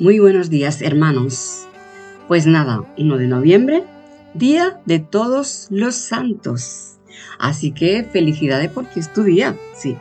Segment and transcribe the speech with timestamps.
[0.00, 1.68] Muy buenos días, hermanos.
[2.26, 3.84] Pues nada, 1 de noviembre,
[4.34, 6.96] Día de Todos los Santos.
[7.38, 9.96] Así que felicidades porque es tu día, sí.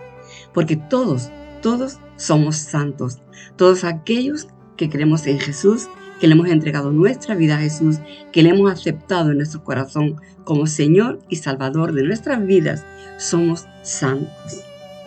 [0.51, 1.29] Porque todos,
[1.61, 3.19] todos somos santos.
[3.55, 4.47] Todos aquellos
[4.77, 5.87] que creemos en Jesús,
[6.19, 7.97] que le hemos entregado nuestra vida a Jesús,
[8.31, 12.83] que le hemos aceptado en nuestro corazón como Señor y Salvador de nuestras vidas,
[13.19, 14.63] somos santos.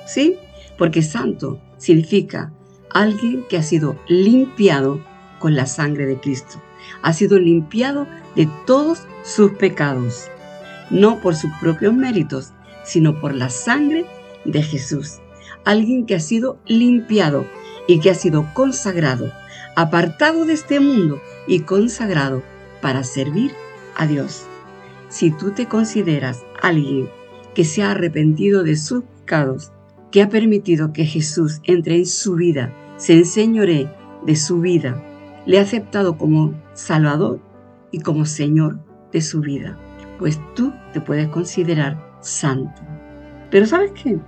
[0.07, 0.37] ¿Sí?
[0.79, 2.53] Porque santo significa
[2.97, 5.01] alguien que ha sido limpiado
[5.39, 6.63] con la sangre de Cristo.
[7.03, 10.29] Ha sido limpiado de todos sus pecados,
[10.89, 12.53] no por sus propios méritos,
[12.85, 14.07] sino por la sangre
[14.47, 15.19] de Jesús.
[15.67, 17.45] Alguien que ha sido limpiado
[17.87, 19.31] y que ha sido consagrado,
[19.75, 22.43] apartado de este mundo y consagrado
[22.81, 23.53] para servir
[23.95, 24.45] a Dios.
[25.11, 27.11] Si tú te consideras alguien
[27.55, 29.71] que se ha arrepentido de sus pecados,
[30.17, 33.93] que ha permitido que Jesús entre en su vida, se enseñoré
[34.25, 35.05] de su vida,
[35.45, 37.39] le ha aceptado como Salvador
[37.91, 38.79] y como Señor
[39.13, 39.79] de su vida,
[40.19, 42.81] pues tú te puedes considerar santo.
[43.51, 44.19] Pero ¿sabes qué?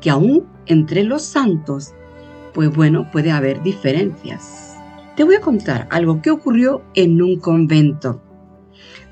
[0.00, 1.94] Que aún entre los santos,
[2.52, 4.76] pues bueno, puede haber diferencias.
[5.14, 8.20] Te voy a contar algo que ocurrió en un convento.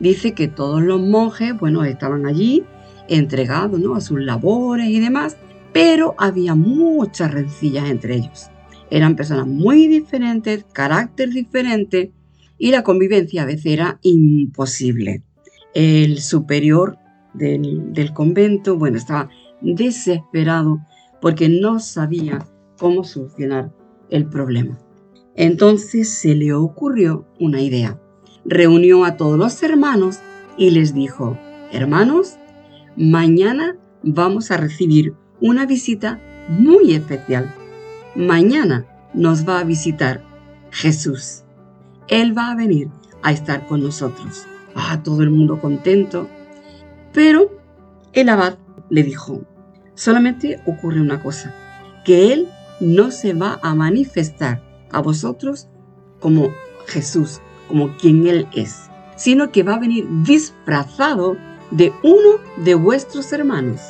[0.00, 2.64] Dice que todos los monjes, bueno, estaban allí
[3.08, 3.94] entregados ¿no?
[3.94, 5.36] a sus labores y demás,
[5.76, 8.48] pero había muchas rencillas entre ellos.
[8.88, 12.14] Eran personas muy diferentes, carácter diferente
[12.56, 15.22] y la convivencia a veces era imposible.
[15.74, 16.96] El superior
[17.34, 19.28] del, del convento, bueno, estaba
[19.60, 20.80] desesperado
[21.20, 22.46] porque no sabía
[22.78, 23.70] cómo solucionar
[24.08, 24.78] el problema.
[25.34, 28.00] Entonces se le ocurrió una idea.
[28.46, 30.20] Reunió a todos los hermanos
[30.56, 31.38] y les dijo,
[31.70, 32.38] hermanos,
[32.96, 37.54] mañana vamos a recibir una visita muy especial.
[38.14, 40.22] Mañana nos va a visitar
[40.70, 41.42] Jesús.
[42.08, 42.88] Él va a venir
[43.22, 44.46] a estar con nosotros.
[44.74, 46.28] Ah, todo el mundo contento.
[47.12, 47.50] Pero
[48.12, 48.58] el abad
[48.90, 49.42] le dijo,
[49.94, 51.54] solamente ocurre una cosa,
[52.04, 52.48] que Él
[52.80, 55.68] no se va a manifestar a vosotros
[56.20, 56.50] como
[56.86, 61.36] Jesús, como quien Él es, sino que va a venir disfrazado
[61.70, 63.80] de uno de vuestros hermanos.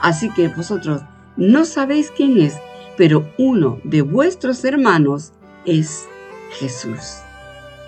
[0.00, 1.02] Así que vosotros
[1.36, 2.56] no sabéis quién es,
[2.96, 5.32] pero uno de vuestros hermanos
[5.64, 6.06] es
[6.58, 7.18] Jesús.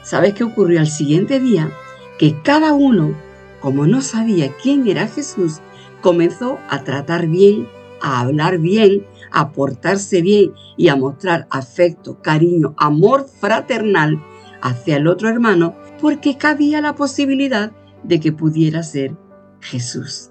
[0.03, 1.71] ¿Sabes qué ocurrió al siguiente día?
[2.19, 3.15] Que cada uno,
[3.61, 5.61] como no sabía quién era Jesús,
[6.01, 7.69] comenzó a tratar bien,
[8.01, 14.23] a hablar bien, a portarse bien y a mostrar afecto, cariño, amor fraternal
[14.63, 19.17] hacia el otro hermano, porque cabía la posibilidad de que pudiera ser
[19.61, 20.31] Jesús.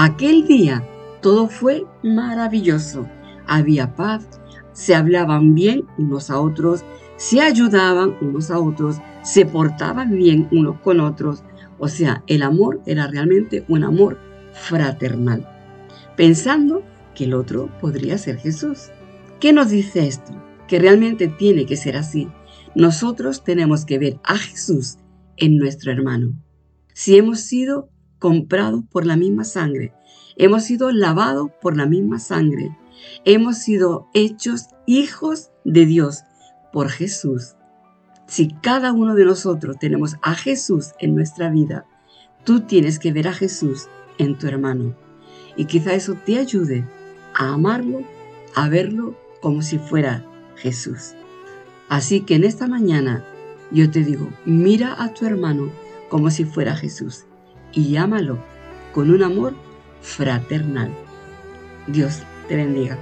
[0.00, 0.88] Aquel día
[1.22, 3.08] todo fue maravilloso.
[3.48, 4.28] Había paz,
[4.72, 6.84] se hablaban bien unos a otros,
[7.16, 11.42] se ayudaban unos a otros, se portaban bien unos con otros.
[11.80, 14.20] O sea, el amor era realmente un amor
[14.52, 15.44] fraternal,
[16.16, 16.84] pensando
[17.16, 18.90] que el otro podría ser Jesús.
[19.40, 20.30] ¿Qué nos dice esto?
[20.68, 22.28] Que realmente tiene que ser así.
[22.76, 24.98] Nosotros tenemos que ver a Jesús
[25.36, 26.34] en nuestro hermano.
[26.94, 29.92] Si hemos sido comprados por la misma sangre,
[30.36, 32.76] hemos sido lavados por la misma sangre,
[33.24, 36.24] hemos sido hechos hijos de Dios
[36.72, 37.54] por Jesús.
[38.26, 41.86] Si cada uno de nosotros tenemos a Jesús en nuestra vida,
[42.44, 44.94] tú tienes que ver a Jesús en tu hermano.
[45.56, 46.84] Y quizá eso te ayude
[47.34, 48.02] a amarlo,
[48.54, 50.24] a verlo como si fuera
[50.56, 51.14] Jesús.
[51.88, 53.24] Así que en esta mañana
[53.70, 55.70] yo te digo, mira a tu hermano
[56.10, 57.27] como si fuera Jesús
[57.72, 58.38] y llámalo
[58.92, 59.54] con un amor
[60.02, 60.92] fraternal.
[61.86, 62.98] Dios te bendiga.